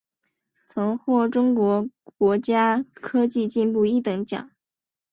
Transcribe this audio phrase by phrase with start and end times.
[0.65, 4.49] 曾获中国国家科技进步一等奖。